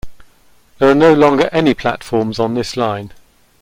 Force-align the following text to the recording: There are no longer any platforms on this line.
There 0.79 0.89
are 0.89 0.95
no 0.95 1.13
longer 1.13 1.47
any 1.51 1.75
platforms 1.75 2.39
on 2.39 2.55
this 2.55 2.75
line. 2.75 3.11